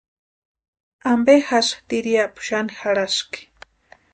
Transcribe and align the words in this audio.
¿Ampe 1.13 1.35
jásï 1.47 1.77
tiriapu 1.87 2.39
xani 2.47 2.73
jarhaski? 2.79 3.41